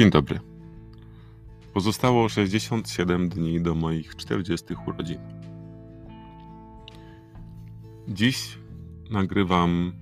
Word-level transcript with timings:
Dzień 0.00 0.10
dobry. 0.10 0.40
Pozostało 1.74 2.28
67 2.28 3.28
dni 3.28 3.60
do 3.60 3.74
moich 3.74 4.16
40 4.16 4.74
urodzin. 4.86 5.18
Dziś 8.08 8.58
nagrywam 9.10 9.92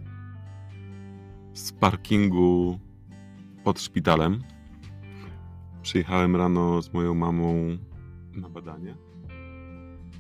z 1.54 1.72
parkingu 1.72 2.78
pod 3.64 3.80
szpitalem. 3.80 4.42
Przyjechałem 5.82 6.36
rano 6.36 6.82
z 6.82 6.92
moją 6.92 7.14
mamą 7.14 7.78
na 8.32 8.48
badanie. 8.48 8.94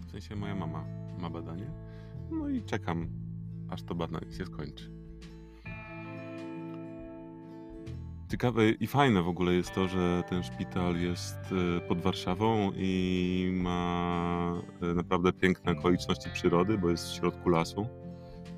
W 0.06 0.10
sensie 0.10 0.36
moja 0.36 0.54
mama 0.54 0.84
ma 1.20 1.30
badanie. 1.30 1.70
No 2.30 2.48
i 2.48 2.62
czekam, 2.62 3.08
aż 3.68 3.82
to 3.82 3.94
badanie 3.94 4.32
się 4.32 4.46
skończy. 4.46 4.97
Ciekawe 8.30 8.70
i 8.70 8.86
fajne 8.86 9.22
w 9.22 9.28
ogóle 9.28 9.54
jest 9.54 9.74
to, 9.74 9.88
że 9.88 10.22
ten 10.28 10.42
szpital 10.42 10.96
jest 11.00 11.38
e, 11.76 11.80
pod 11.80 12.00
Warszawą 12.00 12.72
i 12.76 13.50
ma 13.54 14.62
e, 14.82 14.94
naprawdę 14.94 15.32
piękne 15.32 15.72
okoliczności 15.72 16.30
przyrody, 16.30 16.78
bo 16.78 16.90
jest 16.90 17.08
w 17.08 17.14
środku 17.14 17.48
lasu 17.48 17.86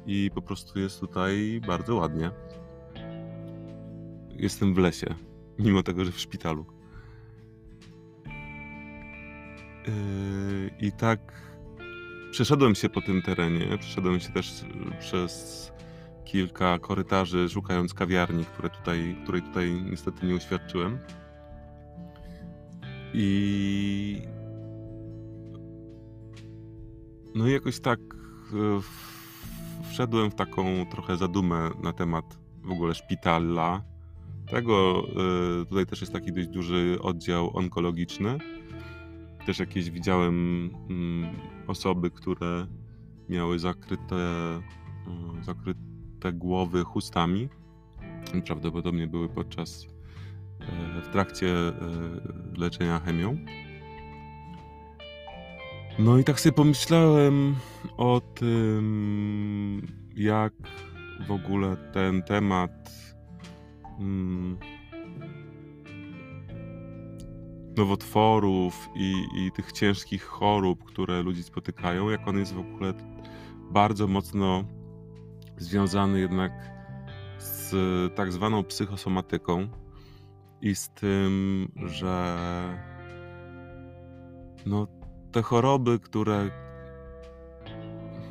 i 0.07 0.31
po 0.35 0.43
prostu 0.43 0.79
jest 0.79 1.01
tutaj 1.01 1.61
bardzo 1.67 1.97
ładnie. 1.97 2.31
Jestem 4.31 4.75
w 4.75 4.79
lesie, 4.79 5.15
mimo 5.59 5.83
tego, 5.83 6.05
że 6.05 6.13
w 6.13 6.21
szpitalu. 6.21 6.67
E, 9.87 9.93
I 10.81 10.93
tak 10.93 11.21
przeszedłem 12.31 12.75
się 12.75 12.89
po 12.89 13.01
tym 13.01 13.23
terenie, 13.23 13.79
przeszedłem 13.79 14.21
się 14.21 14.33
też 14.33 14.65
przez 15.01 15.73
kilka 16.33 16.79
korytarzy, 16.79 17.49
szukając 17.49 17.95
kawiarni, 17.95 18.45
które 18.45 18.71
tutaj, 18.71 19.17
której 19.23 19.43
tutaj 19.43 19.83
niestety 19.91 20.27
nie 20.27 20.35
uświadczyłem. 20.35 20.99
I 23.15 24.23
no 27.35 27.49
i 27.49 27.53
jakoś 27.53 27.81
tak 27.81 28.01
e, 28.01 28.81
wszedłem 29.91 30.31
w 30.31 30.35
taką 30.35 30.87
trochę 30.91 31.17
zadumę 31.17 31.71
na 31.83 31.93
temat 31.93 32.39
w 32.63 32.71
ogóle 32.71 32.95
szpitala. 32.95 33.83
Tego 34.51 35.05
e, 35.63 35.65
tutaj 35.65 35.87
też 35.87 36.01
jest 36.01 36.13
taki 36.13 36.33
dość 36.33 36.49
duży 36.49 36.99
oddział 37.03 37.57
onkologiczny. 37.57 38.39
Też 39.47 39.59
jakieś 39.59 39.91
widziałem 39.91 40.71
mm, 40.91 41.37
osoby, 41.67 42.11
które 42.11 42.67
miały 43.29 43.59
zakryte, 43.59 44.17
e, 44.17 45.45
zakryte 45.45 45.90
te 46.21 46.33
głowy 46.33 46.85
chustami. 46.85 47.49
Prawdopodobnie 48.47 49.07
były 49.07 49.29
podczas, 49.29 49.87
e, 50.61 51.01
w 51.03 51.09
trakcie 51.09 51.49
e, 51.49 51.73
leczenia 52.59 53.01
chemią. 53.01 53.37
No 55.99 56.19
i 56.19 56.25
tak 56.25 56.41
sobie 56.41 56.53
pomyślałem 56.53 57.57
o 57.97 58.21
tym, 58.35 59.87
jak 60.17 60.53
w 61.27 61.31
ogóle 61.31 61.77
ten 61.93 62.23
temat 62.23 62.91
mm, 63.99 64.59
nowotworów 67.77 68.89
i, 68.95 69.15
i 69.35 69.53
tych 69.53 69.73
ciężkich 69.73 70.25
chorób, 70.25 70.85
które 70.85 71.23
ludzi 71.23 71.43
spotykają, 71.43 72.11
jak 72.11 72.29
on 72.29 72.39
jest 72.39 72.55
w 72.55 72.59
ogóle 72.59 72.95
bardzo 73.71 74.07
mocno 74.07 74.65
związany 75.61 76.21
jednak 76.21 76.53
z 77.39 77.75
tak 78.15 78.33
zwaną 78.33 78.65
psychosomatyką 78.65 79.69
i 80.61 80.75
z 80.75 80.89
tym, 80.91 81.69
że 81.77 82.37
no, 84.67 84.87
te 85.33 85.43
choroby, 85.43 85.99
które 85.99 86.51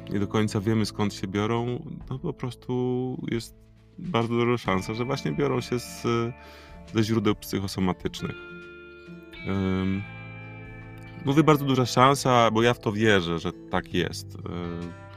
nie 0.09 0.19
do 0.19 0.27
końca 0.27 0.59
wiemy 0.59 0.85
skąd 0.85 1.13
się 1.13 1.27
biorą, 1.27 1.85
no 2.09 2.19
po 2.19 2.33
prostu 2.33 3.17
jest 3.31 3.55
bardzo 3.99 4.33
duża 4.35 4.57
szansa, 4.57 4.93
że 4.93 5.05
właśnie 5.05 5.31
biorą 5.31 5.61
się 5.61 5.79
z, 5.79 6.03
ze 6.93 7.03
źródeł 7.03 7.35
psychosomatycznych. 7.35 8.35
Um, 9.47 10.03
mówię 11.25 11.43
bardzo 11.43 11.65
duża 11.65 11.85
szansa, 11.85 12.51
bo 12.51 12.61
ja 12.61 12.73
w 12.73 12.79
to 12.79 12.91
wierzę, 12.91 13.39
że 13.39 13.53
tak 13.53 13.93
jest. 13.93 14.35
Um, 14.35 15.08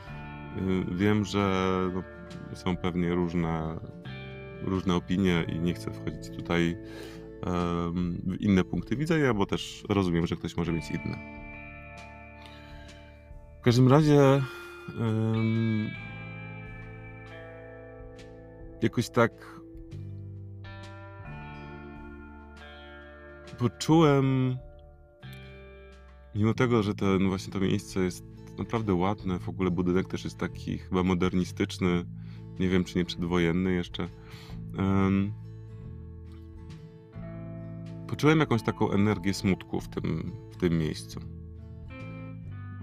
wiem, 0.93 1.25
że 1.25 1.67
no, 1.95 2.03
są 2.57 2.77
pewnie 2.77 3.15
różne, 3.15 3.81
różne 4.63 4.95
opinie 4.95 5.45
i 5.49 5.61
nie 5.61 5.75
chcę 5.75 5.91
wchodzić 5.91 6.37
tutaj 6.37 6.77
w 8.25 8.37
inne 8.41 8.65
punkty 8.65 8.97
widzenia, 8.97 9.35
bo 9.35 9.47
też 9.47 9.85
rozumiem, 9.89 10.27
że 10.27 10.37
ktoś 10.37 10.57
może 10.57 10.73
mieć 10.73 10.91
inne. 10.91 11.19
W 13.61 13.65
każdym 13.65 13.89
razie 13.89 14.43
jakoś 18.83 19.11
tak 19.11 19.61
poczułem, 23.59 24.57
mimo 26.35 26.55
tego, 26.55 26.83
że 26.83 26.95
ten 26.95 27.29
właśnie 27.29 27.53
to 27.53 27.61
miejsce 27.61 28.01
jest 28.01 28.32
naprawdę 28.59 28.95
ładne. 28.95 29.39
W 29.39 29.49
ogóle 29.49 29.71
budynek 29.71 30.09
też 30.09 30.25
jest 30.25 30.39
taki 30.39 30.79
chyba 30.79 31.03
modernistyczny. 31.03 32.05
Nie 32.61 32.69
wiem, 32.69 32.85
czy 32.85 32.99
nie 32.99 33.05
przedwojenny 33.05 33.73
jeszcze. 33.73 34.09
Um, 34.79 35.33
poczułem 38.09 38.41
jakąś 38.41 38.63
taką 38.63 38.91
energię 38.91 39.35
smutku 39.35 39.81
w 39.81 39.89
tym, 39.89 40.33
w 40.51 40.57
tym 40.57 40.79
miejscu. 40.79 41.21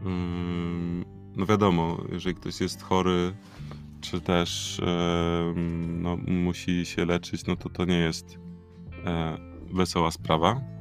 Um, 0.06 1.06
no 1.36 1.46
wiadomo, 1.46 2.04
jeżeli 2.12 2.36
ktoś 2.36 2.62
jest 2.62 2.82
chory, 2.82 3.34
czy 4.02 4.22
też 4.22 4.82
um, 4.86 6.02
no, 6.02 6.18
musi 6.18 6.86
się 6.86 7.06
leczyć, 7.06 7.46
no 7.46 7.56
to 7.56 7.70
to 7.70 7.86
nie 7.86 7.98
jest 7.98 8.40
e, 9.06 9.38
wesoła 9.74 10.12
sprawa. 10.12 10.79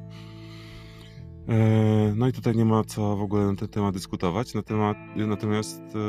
E, 1.49 2.13
no 2.15 2.27
i 2.27 2.33
tutaj 2.33 2.55
nie 2.55 2.65
ma 2.65 2.83
co 2.83 3.15
w 3.15 3.21
ogóle 3.21 3.45
na 3.45 3.55
ten 3.55 3.67
temat 3.67 3.93
dyskutować. 3.93 4.53
Na 4.53 4.61
temat, 4.61 4.97
natomiast 5.15 5.81
e, 5.81 5.99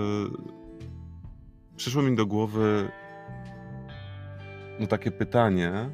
przyszło 1.76 2.02
mi 2.02 2.16
do 2.16 2.26
głowy 2.26 2.90
no 4.80 4.86
takie 4.86 5.10
pytanie, 5.10 5.90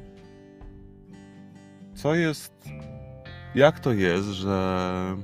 co 1.95 2.15
jest, 2.15 2.53
jak 3.55 3.79
to 3.79 3.93
jest, 3.93 4.27
że 4.27 5.15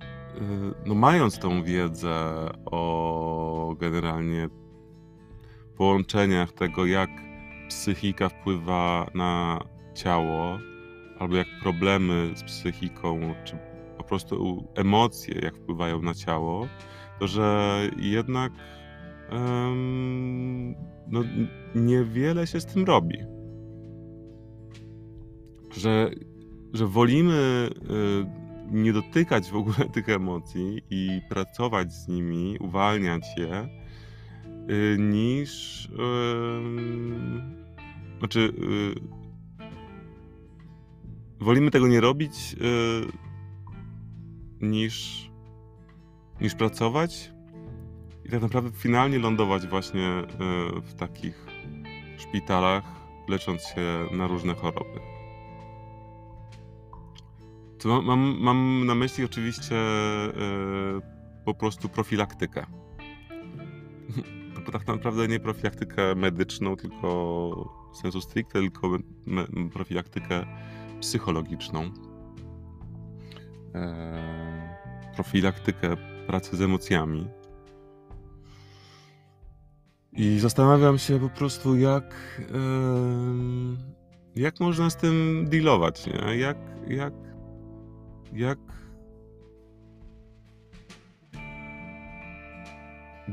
e, 0.00 0.42
no 0.86 0.94
mając 0.94 1.38
tą 1.38 1.62
wiedzę 1.62 2.48
o 2.64 3.76
generalnie 3.78 4.48
połączeniach 5.76 6.52
tego, 6.52 6.86
jak 6.86 7.10
psychika 7.68 8.28
wpływa 8.28 9.06
na 9.14 9.60
ciało, 9.94 10.58
albo 11.18 11.36
jak 11.36 11.46
problemy 11.62 12.30
z 12.34 12.42
psychiką, 12.42 13.34
czy 13.44 13.58
po 13.98 14.04
prostu 14.04 14.66
emocje, 14.74 15.40
jak 15.42 15.56
wpływają 15.56 16.02
na 16.02 16.14
ciało, 16.14 16.68
to 17.18 17.26
że 17.26 17.80
jednak 17.96 18.52
um, 19.32 20.74
no, 21.08 21.24
niewiele 21.74 22.46
się 22.46 22.60
z 22.60 22.66
tym 22.66 22.84
robi. 22.84 23.18
Że, 25.76 26.10
że 26.72 26.86
wolimy 26.86 27.70
y, 27.72 28.46
nie 28.70 28.92
dotykać 28.92 29.50
w 29.50 29.56
ogóle 29.56 29.88
tych 29.94 30.08
emocji 30.08 30.82
i 30.90 31.20
pracować 31.28 31.92
z 31.92 32.08
nimi, 32.08 32.56
uwalniać 32.60 33.24
je, 33.36 33.68
y, 34.70 34.96
niż. 34.98 35.84
Y, 35.86 35.88
znaczy, 38.18 38.40
y, 38.40 39.25
wolimy 41.40 41.70
tego 41.70 41.88
nie 41.88 42.00
robić 42.00 42.52
yy, 42.52 43.06
niż, 44.60 45.26
niż 46.40 46.54
pracować 46.54 47.32
i 48.24 48.28
tak 48.28 48.42
naprawdę 48.42 48.70
finalnie 48.72 49.18
lądować 49.18 49.66
właśnie 49.66 50.00
yy, 50.00 50.80
w 50.80 50.94
takich 50.94 51.46
szpitalach, 52.18 52.84
lecząc 53.28 53.62
się 53.62 54.06
na 54.12 54.26
różne 54.26 54.54
choroby. 54.54 55.00
To 57.78 58.02
mam, 58.02 58.36
mam 58.40 58.86
na 58.86 58.94
myśli 58.94 59.24
oczywiście 59.24 59.74
yy, 59.74 61.00
po 61.44 61.54
prostu 61.54 61.88
profilaktykę. 61.88 62.66
Tak 64.72 64.86
naprawdę 64.86 65.28
nie 65.28 65.40
profilaktykę 65.40 66.14
medyczną, 66.14 66.76
tylko 66.76 67.90
sensu 68.02 68.20
stricte, 68.20 68.52
tylko 68.52 68.90
profilaktykę 69.72 70.46
psychologiczną, 71.00 71.90
e, 73.74 75.12
profilaktykę 75.14 75.96
pracy 76.26 76.56
z 76.56 76.60
emocjami. 76.60 77.28
I 80.12 80.38
zastanawiam 80.38 80.98
się 80.98 81.20
po 81.20 81.28
prostu, 81.28 81.76
jak, 81.76 82.40
jak 84.36 84.60
można 84.60 84.90
z 84.90 84.96
tym 84.96 85.44
dealować, 85.48 86.06
nie? 86.06 86.36
Jak, 86.36 86.58
jak, 86.88 87.12
jak 88.32 88.58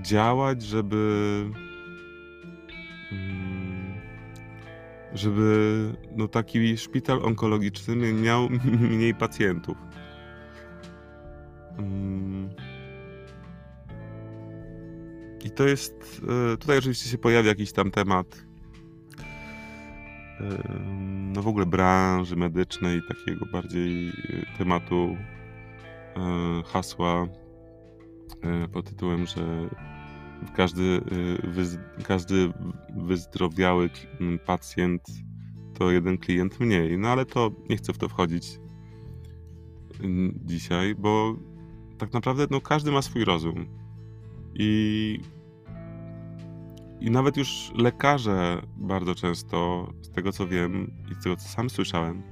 działać, 0.01 0.61
żeby 0.61 1.45
żeby 5.13 5.93
no, 6.15 6.27
taki 6.27 6.77
szpital 6.77 7.25
onkologiczny 7.25 8.13
miał 8.13 8.49
mniej 8.91 9.15
pacjentów. 9.15 9.77
Mm. 11.77 12.49
I 15.45 15.51
to 15.51 15.67
jest, 15.67 16.21
e, 16.53 16.57
tutaj 16.57 16.77
oczywiście 16.77 17.09
się 17.09 17.17
pojawia 17.17 17.49
jakiś 17.49 17.71
tam 17.71 17.91
temat 17.91 18.45
no 21.33 21.41
w 21.41 21.47
ogóle 21.47 21.65
branży 21.65 22.35
medycznej, 22.35 23.01
takiego 23.07 23.45
bardziej 23.45 24.09
e, 24.09 24.13
tematu 24.57 25.17
e, 26.15 26.63
hasła 26.65 27.27
pod 28.73 28.89
tytułem, 28.89 29.25
że 29.25 29.69
każdy, 30.55 31.01
każdy 32.03 32.53
wyzdrowiały 32.95 33.89
pacjent 34.45 35.01
to 35.73 35.91
jeden 35.91 36.17
klient 36.17 36.59
mniej. 36.59 36.97
No 36.97 37.07
ale 37.07 37.25
to 37.25 37.51
nie 37.69 37.77
chcę 37.77 37.93
w 37.93 37.97
to 37.97 38.09
wchodzić 38.09 38.59
dzisiaj, 40.45 40.95
bo 40.95 41.35
tak 41.97 42.13
naprawdę 42.13 42.47
no, 42.51 42.61
każdy 42.61 42.91
ma 42.91 43.01
swój 43.01 43.25
rozum. 43.25 43.65
I, 44.55 45.19
I 46.99 47.11
nawet 47.11 47.37
już 47.37 47.71
lekarze 47.75 48.61
bardzo 48.77 49.15
często, 49.15 49.87
z 50.01 50.11
tego 50.11 50.31
co 50.31 50.47
wiem 50.47 50.91
i 51.11 51.13
z 51.13 51.23
tego 51.23 51.35
co 51.35 51.47
sam 51.49 51.69
słyszałem, 51.69 52.23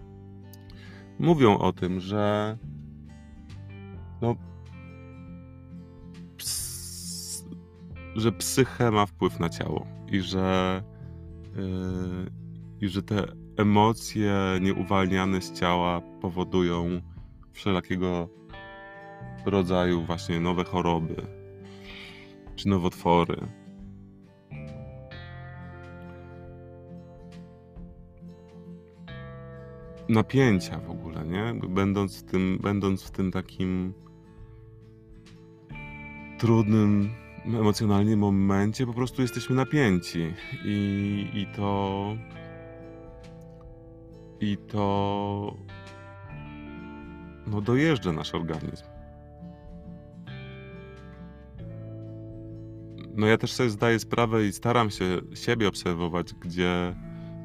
mówią 1.19 1.57
o 1.57 1.74
tym, 1.74 2.00
że 2.00 2.57
no, 4.22 4.36
że 8.21 8.31
psyche 8.31 8.91
ma 8.91 9.06
wpływ 9.06 9.39
na 9.39 9.50
ciało 9.50 9.88
i 10.12 10.21
że, 10.21 10.81
yy, 11.56 12.31
i 12.81 12.88
że 12.88 13.03
te 13.03 13.25
emocje 13.57 14.33
nieuwalniane 14.62 15.41
z 15.41 15.53
ciała 15.59 16.01
powodują 16.21 17.01
wszelakiego 17.53 18.29
rodzaju 19.45 20.01
właśnie 20.01 20.39
nowe 20.39 20.63
choroby 20.63 21.15
czy 22.56 22.69
nowotwory. 22.69 23.47
Napięcia 30.09 30.79
w 30.79 30.89
ogóle, 30.89 31.25
nie? 31.25 31.53
Będąc 31.69 32.23
w 32.23 32.31
tym, 32.31 32.59
będąc 32.62 33.03
w 33.03 33.12
tym 33.12 33.31
takim 33.31 33.94
trudnym 36.38 37.09
emocjonalnie 37.46 38.18
momencie, 38.18 38.86
po 38.86 38.94
prostu 38.94 39.22
jesteśmy 39.22 39.56
napięci 39.56 40.34
i, 40.66 41.30
i 41.34 41.48
to 41.56 42.16
i 44.42 44.58
to 44.58 45.58
no 47.48 47.62
dojeżdża 47.62 48.12
nasz 48.12 48.36
organizm. 48.36 48.86
No 53.16 53.28
ja 53.28 53.38
też 53.38 53.54
sobie 53.54 53.70
zdaję 53.70 54.00
sprawę 54.00 54.46
i 54.46 54.54
staram 54.54 54.90
się 54.90 55.22
siebie 55.34 55.68
obserwować, 55.68 56.34
gdzie, 56.34 56.96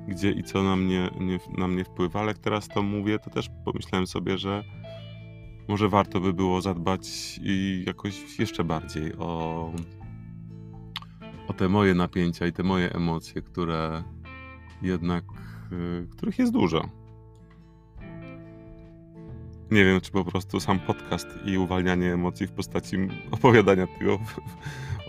gdzie 0.09 0.31
i 0.31 0.43
co 0.43 0.63
na 0.63 0.77
mnie, 0.77 1.11
nie, 1.21 1.39
na 1.59 1.69
mnie 1.69 1.85
wpływa, 1.85 2.21
ale 2.21 2.29
jak 2.29 2.39
teraz 2.39 2.69
to 2.69 2.83
mówię, 2.83 3.19
to 3.19 3.31
też 3.31 3.51
pomyślałem 3.65 4.07
sobie, 4.07 4.39
że 4.39 4.65
może 5.69 5.89
warto 5.89 6.21
by 6.21 6.33
było 6.33 6.61
zadbać 6.61 7.41
i 7.43 7.85
jakoś 7.87 8.39
jeszcze 8.39 8.65
bardziej 8.65 9.15
o, 9.19 9.73
o 11.49 11.53
te 11.53 11.69
moje 11.69 11.95
napięcia 11.95 12.47
i 12.47 12.53
te 12.53 12.63
moje 12.63 12.93
emocje, 12.93 13.43
które 13.43 14.03
jednak, 14.83 15.25
y, 15.73 16.07
których 16.11 16.39
jest 16.39 16.53
dużo. 16.53 16.89
Nie 19.71 19.85
wiem, 19.85 20.01
czy 20.01 20.13
po 20.13 20.25
prostu 20.25 20.61
sam 20.61 20.81
podcast 20.81 21.27
i 21.45 21.59
uwalnianie 21.59 22.13
emocji 22.13 22.47
w 22.47 22.53
postaci 22.53 22.97
opowiadania 23.31 23.87
tego 23.99 24.19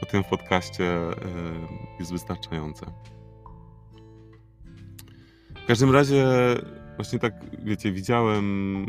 o 0.02 0.06
tym 0.06 0.24
podcaście 0.24 0.86
e, 0.94 1.14
jest 2.00 2.12
wystarczające. 2.12 2.86
W 5.64 5.66
każdym 5.68 5.92
razie, 5.92 6.26
właśnie 6.96 7.20
tak, 7.20 7.34
wiecie, 7.64 7.92
widziałem 7.92 8.86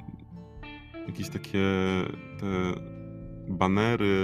jakieś 1.08 1.28
takie 1.28 1.64
te 2.40 2.80
banery 3.48 4.16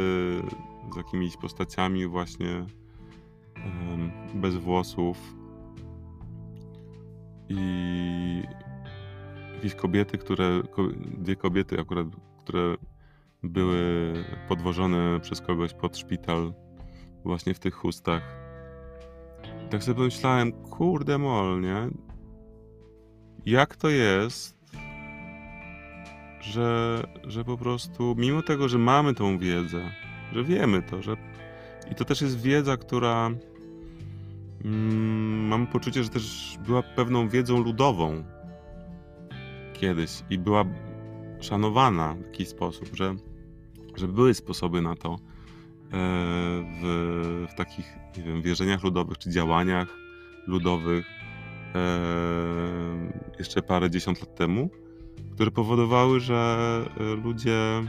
z 0.93 0.97
jakimiś 0.97 1.37
postaciami 1.37 2.07
właśnie 2.07 2.67
bez 4.35 4.57
włosów 4.57 5.35
i 7.49 8.43
jakieś 9.55 9.75
kobiety, 9.75 10.19
które, 10.19 10.63
dwie 11.19 11.37
kobiety 11.37 11.81
akurat, 11.81 12.07
które 12.39 12.77
były 13.43 14.13
podwożone 14.49 15.21
przez 15.21 15.41
kogoś 15.41 15.75
pod 15.75 15.99
szpital 15.99 16.55
właśnie 17.25 17.55
w 17.55 17.59
tych 17.59 17.75
chustach. 17.75 18.23
tak 19.71 19.85
sobie 19.85 19.95
pomyślałem, 19.95 20.53
kurde 20.53 21.19
mol, 21.19 21.61
nie? 21.61 21.89
Jak 23.47 23.77
to 23.77 23.89
jest, 23.89 24.54
że, 26.45 27.03
że 27.25 27.45
po 27.45 27.59
prostu, 27.59 28.15
mimo 28.19 28.43
tego, 28.43 28.69
że 28.69 28.79
mamy 28.79 29.15
tą 29.15 29.39
wiedzę, 29.39 29.91
że 30.33 30.45
wiemy 30.45 30.83
to, 30.83 31.03
że 31.03 31.17
i 31.93 31.95
to 31.95 32.05
też 32.05 32.21
jest 32.21 32.43
wiedza, 32.43 32.77
która 32.77 33.31
mm, 34.65 35.47
mamy 35.47 35.67
poczucie, 35.67 36.05
że 36.05 36.09
też 36.09 36.57
była 36.67 36.83
pewną 36.83 37.29
wiedzą 37.29 37.65
ludową 37.65 38.25
kiedyś 39.73 40.11
i 40.31 40.39
była 40.39 40.65
szanowana 41.41 42.15
w 42.15 42.27
jakiś 42.27 42.49
sposób, 42.49 42.89
że, 42.93 43.15
że 43.97 44.09
były 44.09 44.35
sposoby 44.35 44.83
na 44.83 44.97
to, 44.97 45.19
E, 45.95 45.97
w, 46.81 47.47
w 47.51 47.55
takich, 47.55 47.97
nie 48.17 48.23
wiem, 48.23 48.43
wierzeniach 48.43 48.85
ludowych 48.85 49.19
czy 49.19 49.31
działaniach 49.31 49.89
ludowych 50.47 51.07
e, 51.75 51.81
jeszcze 53.39 53.63
parę 53.63 53.91
dziesiąt 53.91 54.21
lat 54.21 54.35
temu, 54.35 54.71
które 55.33 55.51
powodowały, 55.51 56.21
że 56.21 56.85
e, 57.01 57.05
ludzie 57.15 57.83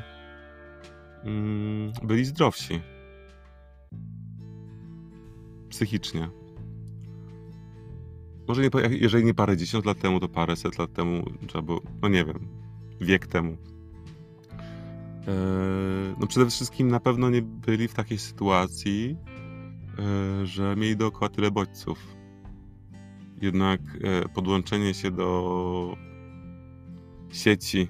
mm, 1.24 1.94
byli 2.04 2.26
zdrowsi 2.26 2.82
psychicznie. 5.70 6.30
Może 8.48 8.62
nie, 8.62 8.70
jeżeli 8.90 9.26
nie 9.26 9.34
parę 9.34 9.58
dziesiąt 9.58 9.86
lat 9.86 10.00
temu, 10.00 10.20
to 10.20 10.28
parę 10.28 10.56
set 10.56 10.78
lat 10.78 10.94
temu, 10.94 11.26
albo, 11.54 11.82
no 12.02 12.08
nie 12.08 12.26
wiem, 12.26 12.48
wiek 13.02 13.28
temu. 13.28 13.58
E, 15.28 16.16
no 16.20 16.28
przede 16.28 16.50
wszystkim 16.50 16.88
na 16.88 17.00
pewno 17.00 17.30
nie 17.30 17.42
byli 17.42 17.88
w 17.88 17.94
takiej 17.94 18.18
sytuacji, 18.18 19.18
e, 20.00 20.46
że 20.46 20.76
mieli 20.76 20.98
dookoła 20.98 21.30
tyle 21.30 21.52
bodźców. 21.52 22.16
Jednak 23.42 23.82
e, 24.04 24.30
podłączenie 24.30 24.94
się 24.94 25.12
do 25.12 25.98
sieci 27.36 27.88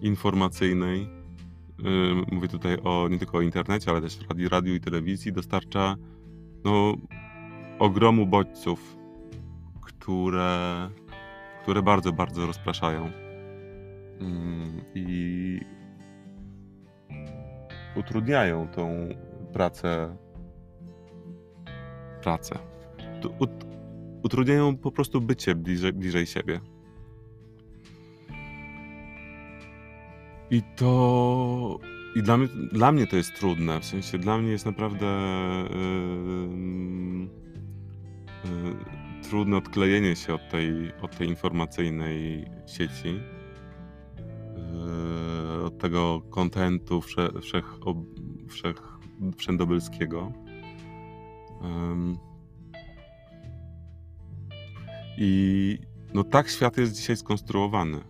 informacyjnej, 0.00 1.08
mówię 2.32 2.48
tutaj 2.48 2.78
o 2.84 3.08
nie 3.08 3.18
tylko 3.18 3.38
o 3.38 3.40
internecie, 3.40 3.90
ale 3.90 4.00
też 4.00 4.18
radiu, 4.28 4.48
radiu 4.48 4.74
i 4.74 4.80
telewizji, 4.80 5.32
dostarcza 5.32 5.96
no, 6.64 6.94
ogromu 7.78 8.26
bodźców, 8.26 8.96
które, 9.82 10.90
które 11.62 11.82
bardzo, 11.82 12.12
bardzo 12.12 12.46
rozpraszają. 12.46 13.10
I 14.94 15.60
utrudniają 17.96 18.68
tą 18.68 19.08
pracę. 19.52 20.16
Pracę. 22.22 22.58
Ut, 23.38 23.50
utrudniają 24.22 24.76
po 24.76 24.92
prostu 24.92 25.20
bycie 25.20 25.54
bliżej, 25.54 25.92
bliżej 25.92 26.26
siebie. 26.26 26.60
I 30.50 30.62
to. 30.76 31.78
I 32.16 32.22
dla 32.22 32.36
mnie, 32.36 32.48
dla 32.72 32.92
mnie 32.92 33.06
to 33.06 33.16
jest 33.16 33.34
trudne. 33.34 33.80
W 33.80 33.84
sensie 33.84 34.18
dla 34.18 34.38
mnie 34.38 34.50
jest 34.50 34.66
naprawdę 34.66 35.06
yy, 35.70 37.28
yy, 38.50 38.76
trudne 39.30 39.56
odklejenie 39.56 40.16
się 40.16 40.34
od 40.34 40.48
tej, 40.50 40.92
od 41.02 41.16
tej 41.16 41.28
informacyjnej 41.28 42.46
sieci 42.66 43.20
od 45.64 45.78
tego 45.78 46.20
kontentu 46.30 47.00
wsze, 47.00 47.28
wszech, 47.40 47.64
wszech, 48.48 48.76
wszędobylskiego. 49.36 50.32
I 55.18 55.78
no 56.14 56.24
tak 56.24 56.48
świat 56.48 56.78
jest 56.78 56.92
dzisiaj 56.94 57.16
skonstruowany. 57.16 58.00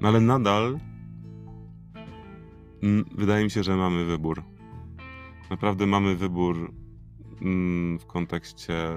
No 0.00 0.08
ale 0.08 0.20
nadal 0.20 0.78
wydaje 3.14 3.44
mi 3.44 3.50
się, 3.50 3.62
że 3.62 3.76
mamy 3.76 4.04
wybór. 4.04 4.42
Naprawdę 5.50 5.86
mamy 5.86 6.16
wybór 6.16 6.72
mm, 7.42 7.98
w 7.98 8.06
kontekście 8.06 8.90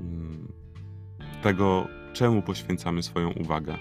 mm, 0.00 0.48
tego, 1.42 1.86
czemu 2.12 2.42
poświęcamy 2.42 3.02
swoją 3.02 3.30
uwagę. 3.30 3.78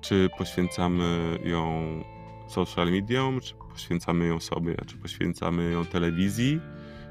Czy 0.00 0.28
poświęcamy 0.38 1.38
ją 1.44 1.84
social 2.48 2.90
mediom, 2.90 3.40
czy 3.40 3.54
poświęcamy 3.54 4.26
ją 4.26 4.40
sobie, 4.40 4.76
czy 4.86 4.96
poświęcamy 4.96 5.70
ją 5.70 5.84
telewizji, 5.84 6.60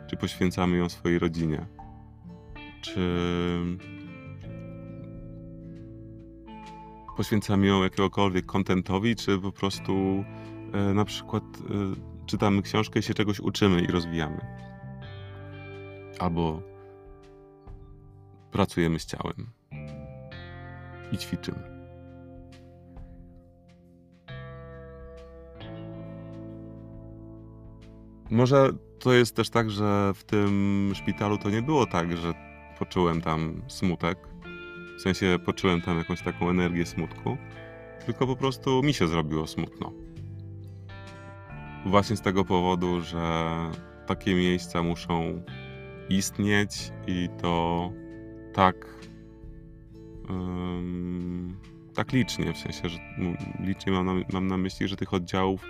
czy 0.09 0.17
poświęcamy 0.17 0.77
ją 0.77 0.89
swojej 0.89 1.19
rodzinie. 1.19 1.65
Czy 2.81 2.99
poświęcamy 7.19 7.67
ją 7.67 7.83
jakiegokolwiek 7.83 8.45
kontentowi, 8.45 9.15
czy 9.15 9.39
po 9.39 9.51
prostu 9.51 10.23
e, 10.73 10.93
na 10.93 11.05
przykład 11.05 11.43
e, 11.43 12.25
czytamy 12.25 12.61
książkę 12.61 12.99
i 12.99 13.03
się 13.03 13.13
czegoś 13.13 13.39
uczymy 13.39 13.81
i 13.81 13.87
rozwijamy. 13.87 14.41
Albo 16.19 16.61
pracujemy 18.51 18.99
z 18.99 19.05
ciałem 19.05 19.49
i 21.11 21.17
ćwiczymy. 21.17 21.59
Może 28.29 28.69
to 28.99 29.13
jest 29.13 29.35
też 29.35 29.49
tak, 29.49 29.71
że 29.71 30.11
w 30.15 30.23
tym 30.23 30.91
szpitalu 30.95 31.37
to 31.37 31.49
nie 31.49 31.61
było 31.61 31.85
tak, 31.85 32.17
że 32.17 32.33
poczułem 32.79 33.21
tam 33.21 33.61
smutek. 33.67 34.28
W 34.99 35.01
sensie 35.01 35.39
poczułem 35.45 35.81
tam 35.81 35.97
jakąś 35.97 36.21
taką 36.21 36.49
energię 36.49 36.85
smutku, 36.85 37.37
tylko 38.05 38.27
po 38.27 38.35
prostu 38.35 38.83
mi 38.83 38.93
się 38.93 39.07
zrobiło 39.07 39.47
smutno. 39.47 39.91
Właśnie 41.85 42.15
z 42.15 42.21
tego 42.21 42.45
powodu, 42.45 43.01
że 43.01 43.55
takie 44.07 44.35
miejsca 44.35 44.83
muszą 44.83 45.43
istnieć 46.09 46.91
i 47.07 47.29
to 47.41 47.91
tak 48.53 48.75
um, 50.29 51.57
tak 51.93 52.11
licznie, 52.13 52.53
w 52.53 52.57
sensie, 52.57 52.89
że 52.89 52.99
licznie 53.59 53.91
mam 53.91 54.05
na, 54.05 54.13
mam 54.33 54.47
na 54.47 54.57
myśli, 54.57 54.87
że 54.87 54.95
tych 54.95 55.13
oddziałów 55.13 55.65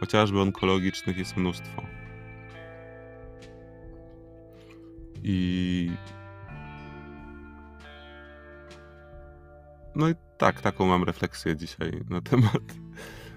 chociażby 0.00 0.40
onkologicznych 0.40 1.18
jest 1.18 1.36
mnóstwo. 1.36 1.82
I 5.22 5.90
no 10.00 10.08
i 10.08 10.14
tak, 10.38 10.60
taką 10.60 10.86
mam 10.86 11.04
refleksję 11.04 11.56
dzisiaj 11.56 12.00
na 12.10 12.20
temat 12.20 12.62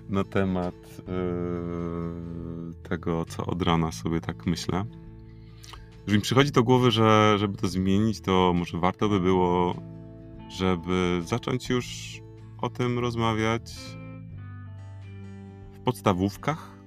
na 0.10 0.24
temat 0.24 0.75
yy, 1.08 2.74
tego, 2.89 3.25
co 3.25 3.46
od 3.46 3.62
rana 3.62 3.91
sobie 3.91 4.22
tak 4.22 4.46
myślę. 4.46 4.86
Że 6.08 6.15
mi 6.15 6.22
przychodzi 6.22 6.51
do 6.51 6.63
głowy, 6.63 6.91
że 6.91 7.36
żeby 7.38 7.58
to 7.58 7.67
zmienić, 7.67 8.22
to 8.22 8.53
może 8.55 8.79
warto 8.79 9.10
by 9.10 9.20
było, 9.20 9.75
żeby 10.50 11.22
zacząć 11.25 11.70
już 11.70 12.20
o 12.58 12.70
tym 12.70 13.00
rozmawiać 13.00 13.72
w 15.74 15.79
podstawówkach, 15.79 16.77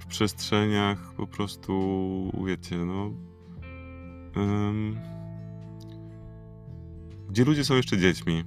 w 0.00 0.06
przestrzeniach 0.06 1.14
po 1.16 1.26
prostu, 1.26 2.44
wiecie, 2.46 2.76
no. 2.76 3.10
Gdzie 7.34 7.44
ludzie 7.44 7.64
są 7.64 7.74
jeszcze 7.74 7.98
dziećmi 7.98 8.44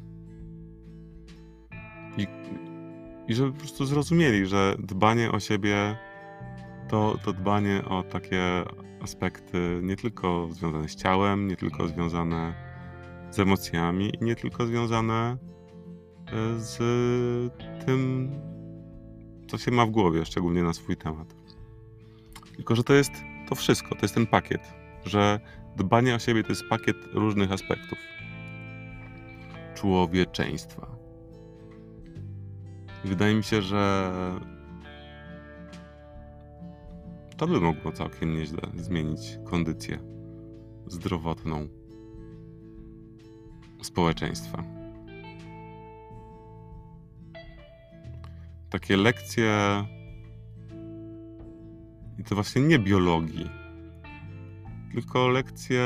i, 2.17 2.27
I 3.27 3.35
żeby 3.35 3.51
po 3.51 3.59
prostu 3.59 3.85
zrozumieli, 3.85 4.45
że 4.45 4.75
dbanie 4.79 5.31
o 5.31 5.39
siebie 5.39 5.97
to, 6.89 7.17
to 7.25 7.33
dbanie 7.33 7.85
o 7.85 8.03
takie 8.03 8.41
aspekty 9.01 9.79
nie 9.83 9.95
tylko 9.95 10.49
związane 10.51 10.89
z 10.89 10.95
ciałem, 10.95 11.47
nie 11.47 11.55
tylko 11.55 11.87
związane 11.87 12.53
z 13.31 13.39
emocjami 13.39 14.11
i 14.21 14.23
nie 14.23 14.35
tylko 14.35 14.65
związane 14.65 15.37
e, 16.27 16.59
z 16.59 16.77
tym, 17.85 18.31
co 19.47 19.57
się 19.57 19.71
ma 19.71 19.85
w 19.85 19.89
głowie, 19.89 20.25
szczególnie 20.25 20.63
na 20.63 20.73
swój 20.73 20.97
temat. 20.97 21.35
Tylko, 22.55 22.75
że 22.75 22.83
to 22.83 22.93
jest 22.93 23.11
to 23.49 23.55
wszystko, 23.55 23.95
to 23.95 24.01
jest 24.01 24.15
ten 24.15 24.27
pakiet, 24.27 24.73
że 25.05 25.39
dbanie 25.77 26.15
o 26.15 26.19
siebie 26.19 26.43
to 26.43 26.49
jest 26.49 26.63
pakiet 26.69 26.97
różnych 27.13 27.51
aspektów 27.51 27.97
człowieczeństwa. 29.77 30.87
Wydaje 33.05 33.35
mi 33.35 33.43
się, 33.43 33.61
że 33.61 34.11
to 37.37 37.47
by 37.47 37.61
mogło 37.61 37.91
całkiem 37.91 38.33
nieźle 38.33 38.61
zmienić 38.75 39.39
kondycję 39.45 39.99
zdrowotną 40.87 41.67
społeczeństwa. 43.81 44.63
Takie 48.69 48.97
lekcje, 48.97 49.85
i 52.19 52.23
to 52.23 52.35
właśnie 52.35 52.61
nie 52.61 52.79
biologii, 52.79 53.49
tylko 54.93 55.27
lekcje 55.27 55.83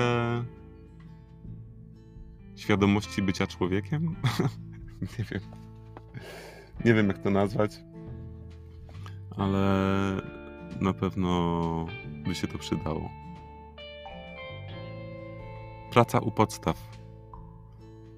świadomości 2.62 3.22
bycia 3.22 3.48
człowiekiem. 3.48 4.16
nie 5.20 5.26
wiem. 5.32 5.42
Nie 6.86 6.94
wiem, 6.94 7.08
jak 7.08 7.18
to 7.18 7.30
nazwać, 7.30 7.72
ale 9.38 9.62
na 10.82 10.94
pewno 10.94 11.86
by 12.28 12.36
się 12.36 12.48
to 12.48 12.58
przydało. 12.58 13.10
Praca 15.92 16.20
u 16.20 16.32
podstaw. 16.32 16.78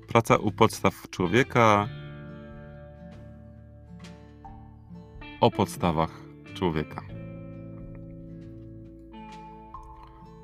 Praca 0.08 0.36
u 0.36 0.52
podstaw 0.52 1.10
człowieka 1.10 1.88
o 5.42 5.52
podstawach 5.52 6.22
człowieka. 6.54 7.04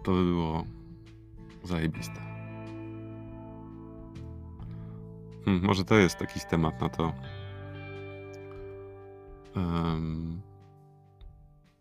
To 0.04 0.12
by 0.12 0.24
było 0.24 0.64
zajebiste. 1.64 2.29
Hmm, 5.50 5.68
może 5.68 5.86
to 5.86 5.96
jest 5.96 6.22
jakiś 6.22 6.46
temat 6.46 6.82
na 6.82 6.90
to, 6.90 7.14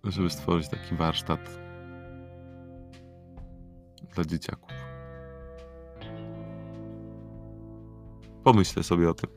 żeby 0.05 0.31
stworzyć 0.31 0.69
taki 0.69 0.95
warsztat 0.95 1.59
dla 4.15 4.25
dzieciaków. 4.25 4.71
Pomyślę 8.45 8.83
sobie 8.83 9.11
o 9.11 9.15
tym. 9.15 9.31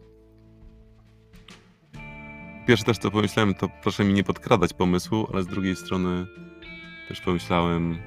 Pierwsze 2.68 2.86
też 2.86 2.98
co 2.98 3.12
pomyślałem, 3.12 3.54
to 3.54 3.70
proszę 3.82 4.04
mi 4.04 4.14
nie 4.14 4.24
podkradać 4.24 4.74
pomysłu, 4.74 5.28
ale 5.34 5.44
z 5.44 5.48
drugiej 5.48 5.76
strony 5.76 6.26
też 7.08 7.22
pomyślałem, 7.22 7.98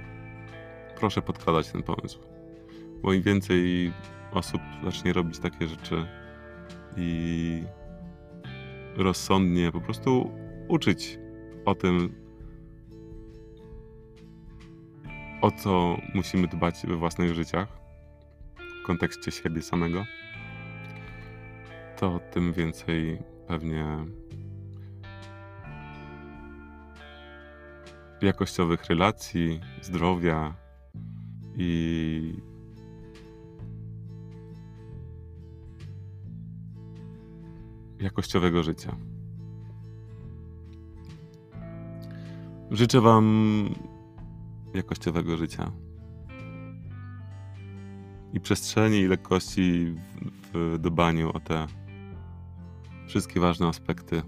proszę 0.96 1.22
podkradać 1.22 1.68
ten 1.68 1.82
pomysł. 1.82 2.18
Bo 3.02 3.12
im 3.12 3.22
więcej 3.22 3.92
osób 4.34 4.62
zacznie 4.84 5.12
robić 5.12 5.38
takie 5.38 5.68
rzeczy 5.68 6.06
i 6.96 7.64
rozsądnie 8.96 9.72
po 9.72 9.80
prostu 9.80 10.30
uczyć 10.68 11.18
o 11.64 11.74
tym, 11.74 12.14
o 15.40 15.50
co 15.50 15.96
musimy 16.14 16.48
dbać 16.48 16.86
we 16.86 16.96
własnych 16.96 17.34
życiach 17.34 17.68
w 18.82 18.86
kontekście 18.86 19.30
siebie 19.30 19.62
samego, 19.62 20.04
to 21.96 22.20
tym 22.32 22.52
więcej 22.52 23.18
pewnie 23.48 23.84
jakościowych 28.22 28.84
relacji, 28.84 29.60
zdrowia 29.82 30.54
i 31.56 32.53
jakościowego 38.04 38.62
życia. 38.62 38.96
Życzę 42.70 43.00
Wam 43.00 43.68
jakościowego 44.74 45.36
życia 45.36 45.72
i 48.32 48.40
przestrzeni 48.40 48.98
i 48.98 49.06
lekkości 49.06 49.94
w, 50.52 50.74
w 50.74 50.78
dbaniu 50.78 51.30
o 51.30 51.40
te 51.40 51.66
wszystkie 53.06 53.40
ważne 53.40 53.66
aspekty 53.66 54.22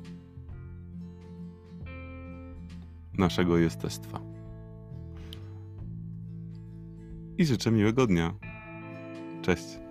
naszego 3.18 3.59
jestestwa. 3.59 4.37
i 7.38 7.45
życzę 7.45 7.71
miłego 7.71 8.06
dnia. 8.06 8.35
Cześć. 9.42 9.85